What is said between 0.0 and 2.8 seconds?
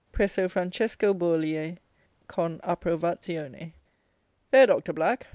Presso Francesco Bourlie. Con